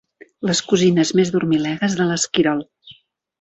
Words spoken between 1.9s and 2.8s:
de l'esquirol.